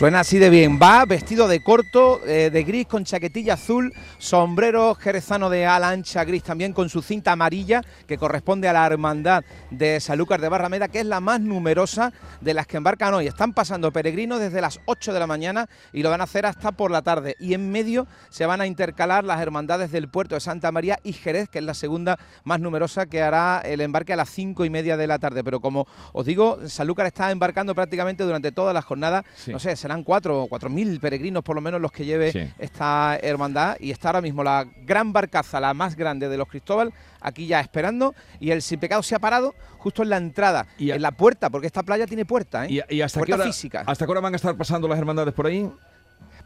Suena 0.00 0.20
así 0.20 0.38
de 0.38 0.48
bien. 0.48 0.78
Va 0.80 1.04
vestido 1.04 1.46
de 1.46 1.62
corto, 1.62 2.26
eh, 2.26 2.48
de 2.50 2.64
gris, 2.64 2.86
con 2.86 3.04
chaquetilla 3.04 3.52
azul, 3.52 3.92
sombrero 4.16 4.94
jerezano 4.94 5.50
de 5.50 5.66
ala 5.66 5.90
ancha 5.90 6.24
gris 6.24 6.42
también, 6.42 6.72
con 6.72 6.88
su 6.88 7.02
cinta 7.02 7.32
amarilla, 7.32 7.82
que 8.06 8.16
corresponde 8.16 8.66
a 8.66 8.72
la 8.72 8.86
hermandad 8.86 9.44
de 9.70 10.00
Sanlúcar 10.00 10.40
de 10.40 10.48
Barrameda, 10.48 10.88
que 10.88 11.00
es 11.00 11.04
la 11.04 11.20
más 11.20 11.42
numerosa 11.42 12.14
de 12.40 12.54
las 12.54 12.66
que 12.66 12.78
embarcan 12.78 13.12
hoy. 13.12 13.26
Están 13.26 13.52
pasando 13.52 13.92
peregrinos 13.92 14.40
desde 14.40 14.62
las 14.62 14.80
8 14.86 15.12
de 15.12 15.20
la 15.20 15.26
mañana 15.26 15.68
y 15.92 16.02
lo 16.02 16.08
van 16.08 16.22
a 16.22 16.24
hacer 16.24 16.46
hasta 16.46 16.72
por 16.72 16.90
la 16.90 17.02
tarde. 17.02 17.36
Y 17.38 17.52
en 17.52 17.70
medio 17.70 18.06
se 18.30 18.46
van 18.46 18.62
a 18.62 18.66
intercalar 18.66 19.24
las 19.24 19.42
hermandades 19.42 19.92
del 19.92 20.08
puerto 20.08 20.34
de 20.34 20.40
Santa 20.40 20.72
María 20.72 20.98
y 21.02 21.12
Jerez, 21.12 21.50
que 21.50 21.58
es 21.58 21.64
la 21.66 21.74
segunda 21.74 22.18
más 22.44 22.58
numerosa, 22.58 23.04
que 23.04 23.20
hará 23.20 23.60
el 23.66 23.82
embarque 23.82 24.14
a 24.14 24.16
las 24.16 24.30
5 24.30 24.64
y 24.64 24.70
media 24.70 24.96
de 24.96 25.06
la 25.06 25.18
tarde. 25.18 25.44
Pero 25.44 25.60
como 25.60 25.86
os 26.14 26.24
digo, 26.24 26.58
Sanlúcar 26.68 27.04
está 27.04 27.30
embarcando 27.30 27.74
prácticamente 27.74 28.24
durante 28.24 28.50
toda 28.50 28.72
la 28.72 28.80
jornada. 28.80 29.26
Sí. 29.36 29.52
No 29.52 29.58
sé, 29.58 29.76
serán 29.90 30.04
cuatro, 30.04 30.46
cuatro 30.48 30.70
mil 30.70 31.00
peregrinos 31.00 31.42
por 31.42 31.56
lo 31.56 31.60
menos 31.60 31.80
los 31.80 31.90
que 31.90 32.04
lleve 32.04 32.30
Sí. 32.30 32.48
esta 32.60 33.18
hermandad. 33.20 33.76
Y 33.80 33.90
está 33.90 34.08
ahora 34.10 34.20
mismo 34.20 34.44
la 34.44 34.64
gran 34.84 35.12
barcaza, 35.12 35.58
la 35.58 35.74
más 35.74 35.96
grande 35.96 36.28
de 36.28 36.36
los 36.36 36.46
Cristóbal, 36.48 36.92
aquí 37.20 37.46
ya 37.48 37.58
esperando. 37.60 38.14
Y 38.38 38.52
el 38.52 38.62
Sin 38.62 38.78
Pecado 38.78 39.02
se 39.02 39.16
ha 39.16 39.18
parado 39.18 39.52
justo 39.78 40.04
en 40.04 40.10
la 40.10 40.16
entrada, 40.18 40.66
Y 40.78 40.92
en 40.92 41.02
la 41.02 41.10
puerta, 41.10 41.50
porque 41.50 41.66
esta 41.66 41.82
playa 41.82 42.06
tiene 42.06 42.24
puerta, 42.24 42.66
¿eh? 42.66 42.82
¿Y, 42.88 42.94
y 42.96 43.00
hasta, 43.02 43.18
qué 43.20 43.26
puerta 43.26 43.34
hora, 43.42 43.44
física. 43.52 43.82
hasta 43.86 44.04
qué 44.06 44.10
hora 44.12 44.20
van 44.20 44.34
a 44.34 44.36
estar 44.36 44.56
pasando 44.56 44.86
las 44.86 44.98
hermandades 44.98 45.34
por 45.34 45.46
ahí? 45.46 45.68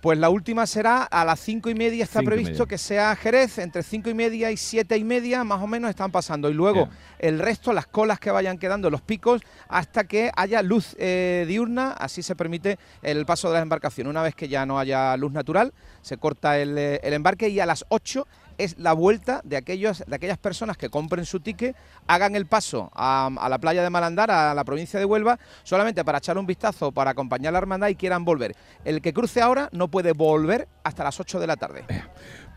Pues 0.05 0.19
la 0.19 0.29
última 0.29 0.67
será 0.67 1.05
a 1.05 1.25
las 1.25 1.41
cinco 1.41 1.71
y 1.71 1.75
media, 1.75 2.05
está 2.05 2.19
Cinco 2.19 2.29
previsto 2.33 2.53
media. 2.53 2.67
que 2.67 2.77
sea 2.77 3.17
Jerez, 3.17 3.57
entre 3.57 3.83
cinco 3.83 4.11
y 4.11 4.15
media 4.15 4.51
y 4.51 4.59
siete 4.59 4.99
y 4.99 5.03
media, 5.03 5.45
más 5.45 5.63
o 5.63 5.67
menos 5.67 5.89
están 5.89 6.13
pasando. 6.13 6.51
Y 6.51 6.53
luego 6.53 6.89
Bien. 6.89 6.99
el 7.21 7.39
resto, 7.39 7.73
las 7.73 7.87
colas 7.87 8.21
que 8.21 8.31
vayan 8.31 8.59
quedando, 8.59 8.91
los 8.91 9.01
picos, 9.01 9.41
hasta 9.67 10.05
que 10.05 10.31
haya 10.37 10.61
luz 10.61 10.95
eh, 10.99 11.47
diurna, 11.49 11.93
así 11.93 12.23
se 12.23 12.37
permite 12.37 12.79
el 13.01 13.25
paso 13.25 13.49
de 13.49 13.55
la 13.55 13.61
embarcación. 13.63 14.07
Una 14.07 14.23
vez 14.23 14.35
que 14.35 14.47
ya 14.47 14.67
no 14.67 14.79
haya 14.79 15.17
luz 15.17 15.33
natural, 15.33 15.73
se 16.03 16.19
corta 16.19 16.59
el, 16.59 16.77
eh, 16.77 17.01
el 17.03 17.15
embarque 17.15 17.49
y 17.49 17.61
a 17.61 17.65
las 17.65 17.87
8 17.89 18.27
es 18.59 18.79
la 18.79 18.93
vuelta 18.93 19.41
de, 19.45 19.57
aquellos, 19.57 20.05
de 20.07 20.15
aquellas 20.15 20.39
personas 20.39 20.77
que 20.77 20.91
compren 20.91 21.25
su 21.25 21.41
ticket, 21.41 21.77
hagan 22.07 22.37
el 22.37 22.47
paso 22.47 22.91
a, 22.95 23.31
la 23.49 23.59
playa 23.59 23.83
de 23.83 23.91
Malandar, 23.91 24.31
a 24.31 24.55
la 24.55 24.65
provincia 24.65 24.99
de 24.99 25.05
Huelva, 25.05 25.39
solamente 25.63 26.05
para 26.05 26.19
echar 26.19 26.39
un 26.39 26.47
vistazo, 26.47 26.93
para 26.93 27.11
acompañar 27.11 27.51
a 27.51 27.53
la 27.53 27.59
hermandad 27.59 27.89
y 27.89 27.95
quieran 27.95 28.25
volver. 28.25 28.55
El 28.85 29.01
que 29.01 29.13
cruce 29.13 29.41
ahora 29.41 29.69
no 29.73 29.89
puede 29.89 30.13
volver 30.13 30.69
hasta 30.83 31.05
las 31.05 31.19
8 31.19 31.41
de 31.41 31.47
la 31.47 31.57
tarde. 31.57 31.85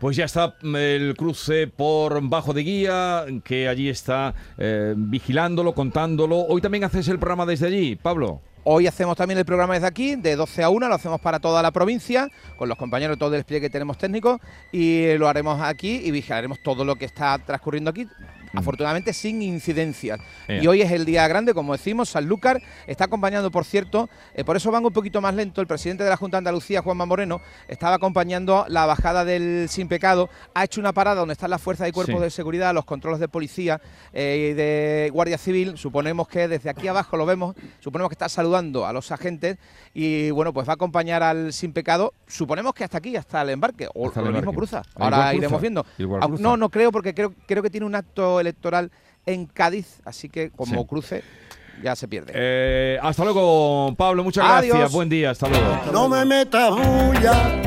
Pues 0.00 0.16
ya 0.16 0.24
está 0.24 0.54
el 0.62 1.14
cruce 1.16 1.66
por 1.66 2.20
Bajo 2.28 2.52
de 2.52 2.62
Guía, 2.62 3.24
que 3.44 3.68
allí 3.68 3.88
está 3.88 4.34
eh, 4.56 4.94
vigilándolo, 4.96 5.74
contándolo. 5.74 6.38
Hoy 6.38 6.60
también 6.60 6.84
haces 6.84 7.08
el 7.08 7.18
programa 7.18 7.46
desde 7.46 7.66
allí, 7.66 7.96
Pablo. 7.96 8.42
Hoy 8.64 8.86
hacemos 8.86 9.16
también 9.16 9.38
el 9.38 9.44
programa 9.44 9.74
desde 9.74 9.86
aquí, 9.86 10.16
de 10.16 10.36
12 10.36 10.62
a 10.62 10.68
1, 10.68 10.88
lo 10.88 10.94
hacemos 10.94 11.20
para 11.20 11.38
toda 11.38 11.62
la 11.62 11.70
provincia, 11.70 12.28
con 12.56 12.68
los 12.68 12.76
compañeros 12.76 13.16
de 13.16 13.18
todo 13.18 13.30
el 13.30 13.38
despliegue 13.40 13.66
que 13.66 13.70
tenemos 13.70 13.96
técnico, 13.96 14.40
y 14.72 15.16
lo 15.16 15.28
haremos 15.28 15.60
aquí 15.62 16.02
y 16.04 16.10
vigilaremos 16.10 16.58
todo 16.62 16.84
lo 16.84 16.96
que 16.96 17.04
está 17.04 17.38
transcurriendo 17.38 17.90
aquí, 17.90 18.06
afortunadamente 18.54 19.12
sin 19.12 19.42
incidencias. 19.42 20.20
Y 20.48 20.66
hoy 20.66 20.82
es 20.82 20.90
el 20.92 21.04
día 21.04 21.26
grande, 21.28 21.54
como 21.54 21.72
decimos, 21.72 22.08
Sanlúcar 22.08 22.62
está 22.86 23.04
acompañando, 23.04 23.50
por 23.50 23.64
cierto, 23.64 24.08
eh, 24.34 24.44
por 24.44 24.56
eso 24.56 24.70
van 24.70 24.84
un 24.84 24.92
poquito 24.92 25.20
más 25.20 25.34
lento, 25.34 25.60
el 25.60 25.66
presidente 25.66 26.04
de 26.04 26.10
la 26.10 26.16
Junta 26.16 26.36
de 26.36 26.38
Andalucía, 26.38 26.82
Juanma 26.82 27.06
Moreno, 27.06 27.40
estaba 27.68 27.96
acompañando 27.96 28.64
la 28.68 28.86
bajada 28.86 29.24
del 29.24 29.68
Sin 29.68 29.88
Pecado, 29.88 30.28
ha 30.54 30.64
hecho 30.64 30.80
una 30.80 30.92
parada 30.92 31.16
donde 31.20 31.32
están 31.32 31.50
las 31.50 31.60
fuerzas 31.62 31.88
y 31.88 31.92
cuerpos 31.92 32.16
Sí. 32.16 32.22
de 32.22 32.30
seguridad, 32.30 32.72
los 32.74 32.84
controles 32.84 33.20
de 33.20 33.28
policía 33.28 33.80
eh, 34.12 34.50
y 34.50 34.54
de 34.54 35.10
Guardia 35.12 35.38
Civil, 35.38 35.76
suponemos 35.78 36.28
que 36.28 36.48
desde 36.48 36.70
aquí 36.70 36.88
abajo 36.88 37.16
lo 37.16 37.26
vemos, 37.26 37.54
suponemos 37.80 38.08
que 38.08 38.14
está 38.14 38.28
saludando 38.28 38.86
a 38.86 38.92
los 38.92 39.10
agentes 39.12 39.58
y 39.94 40.30
bueno, 40.30 40.52
pues 40.52 40.66
va 40.68 40.72
a 40.72 40.74
acompañar 40.74 41.22
al 41.22 41.52
Sin 41.52 41.72
Pecado, 41.72 42.14
suponemos 42.26 42.72
que 42.74 42.84
hasta 42.84 42.98
aquí, 42.98 43.16
hasta 43.16 43.42
el 43.42 43.50
embarque, 43.50 43.88
o 43.94 44.08
Hasta 44.08 44.20
el 44.20 44.26
lo 44.26 44.32
mismo 44.32 44.52
cruza, 44.54 44.82
Ah, 44.96 45.04
ahora 45.04 45.34
iremos 45.34 45.60
cruza. 45.60 45.84
viendo. 45.96 46.38
No, 46.38 46.56
no 46.56 46.68
creo 46.70 46.90
porque 46.92 47.14
creo, 47.14 47.34
creo 47.46 47.62
que 47.62 47.70
tiene 47.70 47.86
un 47.86 47.94
acto 47.94 48.37
electoral 48.40 48.90
en 49.26 49.46
Cádiz, 49.46 50.00
así 50.04 50.28
que 50.28 50.50
como 50.50 50.80
Sí. 50.82 50.86
cruce 50.88 51.22
ya 51.82 51.94
se 51.94 52.08
pierde. 52.08 52.32
Eh, 52.34 52.98
hasta 53.02 53.24
luego, 53.24 53.94
Pablo. 53.96 54.24
Muchas 54.24 54.44
Adiós. 54.44 54.74
gracias. 54.76 54.92
Buen 54.92 55.08
día. 55.08 55.30
Hasta 55.30 55.48
luego. 55.48 55.80
No 55.92 56.08
me 56.08 56.24
metas 56.24 56.70
bulla. 56.70 57.62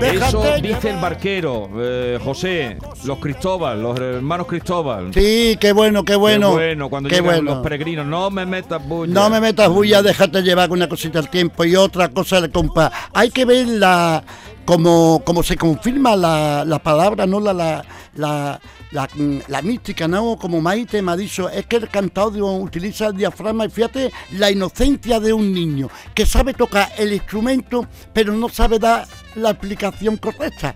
Eso 0.00 0.42
dice 0.60 0.90
el 0.90 0.96
barquero, 0.96 1.70
eh, 1.76 2.18
José, 2.24 2.76
los 3.04 3.18
Cristóbal, 3.18 3.80
los 3.80 3.96
hermanos 4.00 4.48
Cristóbal. 4.48 5.14
Sí, 5.14 5.56
qué 5.60 5.70
bueno, 5.72 6.04
qué 6.04 6.16
bueno. 6.16 6.48
Qué 6.50 6.54
bueno, 6.56 6.90
cuando 6.90 7.08
qué 7.08 7.16
llegan 7.16 7.36
bueno. 7.36 7.54
los 7.54 7.62
peregrinos. 7.62 8.06
No 8.06 8.28
me 8.28 8.44
metas 8.44 8.84
bulla. 8.84 9.12
No 9.14 9.30
me 9.30 9.40
metas 9.40 9.68
bulla, 9.68 10.02
déjate 10.02 10.42
llevar 10.42 10.68
con 10.68 10.78
una 10.78 10.88
cosita 10.88 11.20
al 11.20 11.30
tiempo 11.30 11.64
y 11.64 11.76
otra 11.76 12.08
cosa 12.08 12.40
de 12.40 12.50
compa. 12.50 12.90
Hay 13.14 13.30
que 13.30 13.44
ver 13.44 13.66
la 13.68 14.24
como, 14.64 15.22
como 15.24 15.44
se 15.44 15.56
confirma 15.56 16.16
la, 16.16 16.64
la 16.64 16.80
palabra, 16.80 17.24
no 17.26 17.38
la 17.38 17.52
la, 17.52 17.84
la, 18.16 18.60
la, 18.92 19.08
mm, 19.14 19.38
la 19.48 19.62
mística, 19.62 20.06
¿no? 20.08 20.36
Como 20.36 20.60
Maite 20.60 21.02
me 21.02 21.12
ha 21.12 21.16
dicho, 21.16 21.48
es 21.48 21.66
que 21.66 21.76
el 21.76 21.88
cantaudio 21.88 22.46
utiliza 22.52 23.08
el 23.08 23.16
diafragma 23.16 23.64
y 23.66 23.70
fíjate 23.70 24.12
la 24.32 24.50
inocencia 24.50 25.18
de 25.20 25.32
un 25.32 25.52
niño 25.52 25.88
que 26.14 26.26
sabe 26.26 26.54
tocar 26.54 26.88
el 26.98 27.12
instrumento 27.12 27.86
pero 28.12 28.32
no 28.32 28.48
sabe 28.48 28.78
dar 28.78 29.06
la 29.34 29.50
explicación 29.50 30.16
correcta. 30.18 30.74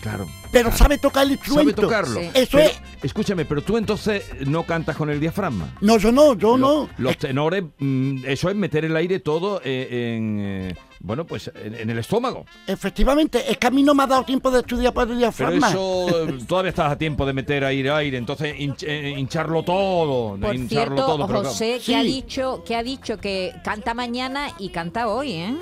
Claro. 0.00 0.26
Pero 0.52 0.70
sabe 0.70 0.98
tocar 0.98 1.22
el 1.24 1.30
Sabe 1.30 1.38
instrumento. 1.40 1.82
tocarlo. 1.82 2.20
Sí. 2.20 2.30
Eso 2.34 2.58
Pero, 2.58 2.70
es. 2.70 2.80
Escúchame, 3.02 3.44
pero 3.44 3.60
tú 3.62 3.76
entonces 3.76 4.22
no 4.46 4.62
cantas 4.64 4.94
con 4.96 5.10
el 5.10 5.18
diafragma. 5.18 5.74
No, 5.80 5.98
yo 5.98 6.12
no, 6.12 6.34
yo 6.34 6.56
Lo- 6.56 6.84
no. 6.84 6.88
Los 6.98 7.18
tenores, 7.18 7.64
mm, 7.78 8.18
eso 8.26 8.48
es 8.48 8.54
meter 8.56 8.84
el 8.84 8.94
aire 8.94 9.18
todo 9.18 9.60
eh, 9.64 10.14
en, 10.16 10.38
eh, 10.40 10.74
bueno, 11.00 11.26
pues 11.26 11.50
en, 11.54 11.74
en 11.74 11.90
el 11.90 11.98
estómago. 11.98 12.44
Efectivamente, 12.66 13.50
es 13.50 13.58
que 13.58 13.66
a 13.66 13.70
mí 13.70 13.82
no 13.82 13.94
me 13.94 14.02
ha 14.02 14.06
dado 14.06 14.24
tiempo 14.24 14.50
de 14.50 14.60
estudiar 14.60 14.92
para 14.92 15.04
el 15.04 15.08
Pero 15.08 15.18
diafragma. 15.18 15.68
eso 15.70 16.28
eh, 16.28 16.38
todavía 16.46 16.70
estás 16.70 16.92
a 16.92 16.98
tiempo 16.98 17.24
de 17.26 17.32
meter 17.32 17.64
aire, 17.64 17.90
aire, 17.90 18.18
entonces 18.18 18.54
hinch- 18.56 18.84
eh, 18.86 19.14
hincharlo 19.16 19.62
todo, 19.62 20.38
Por 20.38 20.54
hincharlo 20.54 20.68
cierto, 20.68 20.94
todo. 21.06 21.26
pero 21.26 21.40
claro. 21.40 21.48
José, 21.50 21.78
Sí. 21.80 21.92
que 21.92 21.96
ha 21.96 22.02
dicho 22.02 22.62
que 22.64 22.76
ha 22.76 22.82
dicho 22.82 23.18
que 23.18 23.52
canta 23.62 23.94
mañana 23.94 24.48
y 24.58 24.70
canta 24.70 25.08
hoy, 25.08 25.32
¿eh? 25.32 25.56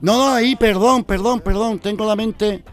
No, 0.00 0.16
no, 0.16 0.28
ahí, 0.34 0.56
perdón, 0.56 1.04
perdón, 1.04 1.40
perdón, 1.40 1.78
tengo 1.78 2.06
la 2.06 2.16
mente. 2.16 2.64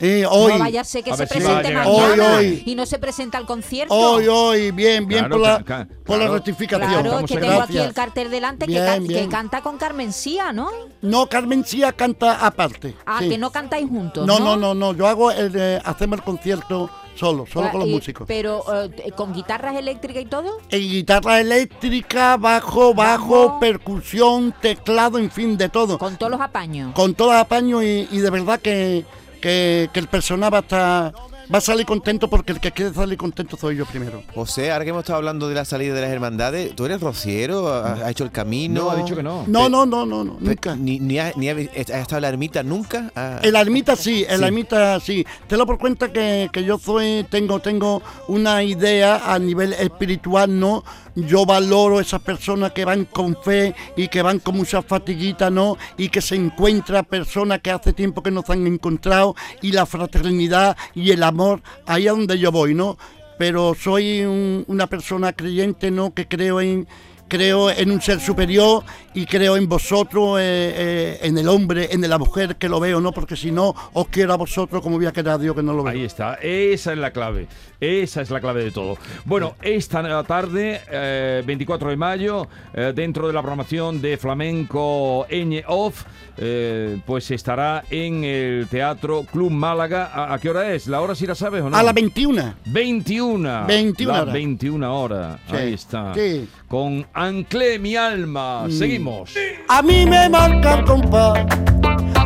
Eh, 0.00 0.24
hoy, 0.30 0.52
No 0.52 0.58
vaya 0.60 0.80
a 0.80 0.84
ser 0.84 1.02
que 1.04 1.10
A 1.10 1.16
se 1.16 1.26
si 1.26 1.34
presente 1.34 1.68
llegar. 1.68 1.86
mañana 1.86 2.36
Hoy, 2.36 2.44
hoy. 2.46 2.62
y 2.66 2.74
no 2.74 2.86
se 2.86 2.98
presenta 2.98 3.38
al 3.38 3.46
concierto. 3.46 3.94
hoy, 3.94 4.26
hoy, 4.28 4.70
bien, 4.70 5.06
bien 5.06 5.20
Claro, 5.26 5.36
por, 5.36 5.46
la, 5.46 5.64
ca- 5.64 5.88
por 6.04 6.16
la 6.16 6.24
claro. 6.24 6.34
rectificación. 6.34 7.02
Claro, 7.02 7.26
que 7.26 7.34
en 7.34 7.40
tengo 7.40 7.62
aquí 7.62 7.78
el 7.78 7.92
cartel 7.94 8.30
delante 8.30 8.66
que, 8.66 8.74
can- 8.74 9.06
que 9.06 9.28
canta 9.28 9.60
con 9.62 9.76
Carmen 9.78 10.12
Cía, 10.12 10.52
¿no? 10.52 10.70
No, 11.02 11.26
Carmen 11.28 11.64
Cía 11.64 11.92
canta 11.92 12.44
aparte. 12.46 12.94
Ah, 13.06 13.18
sí. 13.20 13.28
que 13.28 13.38
no 13.38 13.50
cantáis 13.50 13.88
juntos, 13.88 14.26
no, 14.26 14.38
¿no? 14.38 14.56
no, 14.56 14.56
no, 14.56 14.74
no, 14.74 14.92
yo 14.94 15.06
hago 15.06 15.30
el, 15.30 15.52
eh, 15.56 15.80
hacemos 15.84 16.18
el 16.18 16.24
concierto 16.24 16.90
solo, 17.16 17.46
solo 17.52 17.66
Ah, 17.66 17.70
con 17.72 17.80
los 17.80 17.88
y- 17.88 17.92
músicos. 17.92 18.24
Pero 18.28 18.62
eh, 18.84 19.10
con 19.16 19.32
guitarras 19.32 19.74
eléctricas 19.76 20.22
y 20.22 20.26
todo. 20.26 20.58
En 20.70 20.80
guitarra 20.80 21.40
eléctrica, 21.40 22.36
bajo, 22.36 22.94
bajo, 22.94 23.46
Bajo. 23.48 23.58
percusión, 23.60 24.54
teclado, 24.60 25.18
en 25.18 25.30
fin, 25.30 25.56
de 25.56 25.68
todo. 25.68 25.98
Con 25.98 26.16
todos 26.16 26.30
los 26.30 26.40
apaños. 26.40 26.92
Con 26.94 27.14
todos 27.14 27.32
los 27.32 27.40
apaños 27.40 27.82
y, 27.82 28.06
y 28.12 28.18
de 28.18 28.30
verdad 28.30 28.60
que, 28.60 29.04
que, 29.40 29.88
el 30.00 30.08
personal 30.08 30.52
va 30.52 30.58
a, 30.58 30.60
estar- 30.60 31.12
va 31.52 31.58
a 31.58 31.60
salir 31.60 31.86
contento 31.86 32.28
porque 32.28 32.52
el 32.52 32.60
que 32.60 32.72
quiere 32.72 32.92
salir 32.92 33.16
contento 33.18 33.56
soy 33.56 33.76
yo 33.76 33.86
primero. 33.86 34.22
José, 34.34 34.70
ahora 34.70 34.84
que 34.84 34.90
hemos 34.90 35.00
estado 35.02 35.18
hablando 35.18 35.48
de 35.48 35.54
la 35.54 35.64
salida 35.64 35.94
de 35.94 36.00
las 36.02 36.10
hermandades, 36.10 36.74
¿tú 36.76 36.84
eres 36.86 37.00
rociero? 37.00 37.72
¿Has 37.72 38.00
has 38.02 38.10
hecho 38.10 38.24
el 38.24 38.30
camino? 38.30 38.82
No, 38.82 38.90
ha 38.90 38.96
dicho 38.96 39.16
que 39.16 39.22
no. 39.22 39.44
No, 39.46 39.68
no, 39.68 39.86
no, 39.86 40.04
no, 40.06 40.24
no, 40.24 40.36
nunca. 40.38 40.76
Ni, 40.76 40.98
ni, 41.00 41.18
has, 41.18 41.36
ni 41.36 41.48
has 41.48 41.58
has 41.58 41.88
estado 41.88 42.16
en 42.16 42.22
la 42.22 42.28
ermita 42.28 42.62
nunca? 42.62 43.10
Ah, 43.16 43.38
El 43.42 43.56
ermita 43.56 43.96
sí, 43.96 44.24
el 44.28 44.38
Sí. 44.40 44.44
ermita 44.44 45.00
sí. 45.00 45.26
Te 45.46 45.56
lo 45.56 45.66
por 45.66 45.78
cuenta 45.78 46.12
que, 46.12 46.50
que 46.52 46.64
yo 46.64 46.78
soy, 46.78 47.24
tengo, 47.30 47.60
tengo 47.60 48.02
una 48.28 48.62
idea 48.62 49.32
a 49.32 49.38
nivel 49.38 49.72
espiritual, 49.72 50.58
¿no? 50.58 50.84
Yo 51.14 51.44
valoro 51.44 51.98
esas 51.98 52.20
personas 52.22 52.70
que 52.72 52.84
van 52.84 53.04
con 53.04 53.36
fe 53.42 53.74
y 53.96 54.06
que 54.06 54.22
van 54.22 54.38
con 54.38 54.56
mucha 54.56 54.82
fatiguita, 54.82 55.50
¿no? 55.50 55.76
Y 55.96 56.10
que 56.10 56.20
se 56.20 56.36
encuentran 56.36 57.04
personas 57.06 57.60
que 57.60 57.72
hace 57.72 57.92
tiempo 57.92 58.22
que 58.22 58.30
no 58.30 58.42
se 58.46 58.52
han 58.52 58.64
encontrado 58.68 59.34
y 59.60 59.72
la 59.72 59.84
fraternidad 59.84 60.76
y 60.94 61.10
el 61.10 61.24
amor, 61.24 61.37
ahí 61.86 62.06
es 62.06 62.12
donde 62.12 62.38
yo 62.38 62.50
voy, 62.52 62.74
¿no? 62.74 62.96
Pero 63.38 63.74
soy 63.74 64.22
un- 64.22 64.64
una 64.66 64.86
persona 64.88 65.32
creyente, 65.32 65.90
¿no? 65.90 66.12
Que 66.12 66.26
creo 66.26 66.60
en 66.60 66.88
creo 67.28 67.70
en 67.70 67.90
un 67.90 68.00
ser 68.00 68.20
superior 68.20 68.82
y 69.14 69.26
creo 69.26 69.56
en 69.56 69.68
vosotros, 69.68 70.38
eh, 70.40 70.72
eh, 70.76 71.18
en 71.22 71.36
el 71.38 71.48
hombre, 71.48 71.88
en 71.92 72.08
la 72.08 72.18
mujer 72.18 72.56
que 72.56 72.68
lo 72.68 72.80
veo, 72.80 73.00
¿no? 73.00 73.12
Porque 73.12 73.36
si 73.36 73.50
no, 73.50 73.74
os 73.92 74.08
quiero 74.08 74.32
a 74.32 74.36
vosotros 74.36 74.82
como 74.82 74.96
voy 74.96 75.06
a 75.06 75.12
querer 75.12 75.32
a 75.32 75.38
Dios 75.38 75.54
que 75.54 75.62
no 75.62 75.72
lo 75.72 75.82
veo. 75.82 75.92
Ahí 75.92 76.04
está, 76.04 76.34
esa 76.34 76.92
es 76.92 76.98
la 76.98 77.10
clave, 77.10 77.46
esa 77.80 78.22
es 78.22 78.30
la 78.30 78.40
clave 78.40 78.64
de 78.64 78.70
todo. 78.70 78.96
Bueno, 79.24 79.54
esta 79.62 80.22
tarde, 80.24 80.80
eh, 80.90 81.42
24 81.46 81.90
de 81.90 81.96
mayo, 81.96 82.48
eh, 82.74 82.92
dentro 82.94 83.26
de 83.26 83.32
la 83.32 83.40
programación 83.42 84.00
de 84.00 84.16
Flamenco 84.16 85.26
Eñe 85.28 85.64
Off, 85.66 86.04
eh, 86.40 87.00
pues 87.04 87.30
estará 87.32 87.82
en 87.90 88.22
el 88.22 88.68
Teatro 88.68 89.24
Club 89.24 89.50
Málaga. 89.50 90.10
¿A, 90.12 90.34
a 90.34 90.38
qué 90.38 90.50
hora 90.50 90.72
es? 90.72 90.86
¿La 90.86 91.00
hora 91.00 91.14
sí 91.16 91.26
la 91.26 91.34
sabes 91.34 91.62
o 91.62 91.70
no? 91.70 91.76
A 91.76 91.82
las 91.82 91.92
21. 91.94 92.54
21. 92.66 93.66
21 93.66 94.12
Las 94.12 94.22
horas. 94.22 94.34
21 94.34 95.00
horas. 95.00 95.40
Sí, 95.50 95.56
Ahí 95.56 95.72
está. 95.74 96.14
sí. 96.14 96.48
Con 96.68 97.06
Anclé 97.18 97.80
mi 97.80 97.96
alma. 97.96 98.68
Mm. 98.68 98.70
Seguimos. 98.70 99.34
A 99.68 99.82
mí 99.82 100.06
me 100.06 100.28
marca 100.28 100.74
el 100.74 100.84
compás, 100.84 101.46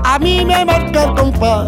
a 0.05 0.19
mí 0.19 0.45
me 0.45 0.67
marca 0.67 1.05
el 1.05 1.15
compás, 1.15 1.67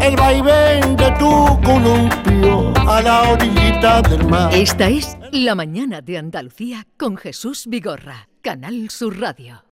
el 0.00 0.14
vaivén 0.14 0.96
de 0.96 1.10
tu 1.18 1.60
columpio 1.64 2.72
a 2.88 3.02
la 3.02 3.32
orillita 3.32 4.00
del 4.02 4.24
mar. 4.28 4.54
Esta 4.54 4.88
es 4.88 5.18
La 5.32 5.56
mañana 5.56 6.02
de 6.02 6.18
Andalucía 6.18 6.86
con 6.96 7.16
Jesús 7.16 7.66
Vigorra, 7.66 8.28
Canal 8.42 8.90
Sur 8.90 9.18
Radio. 9.18 9.64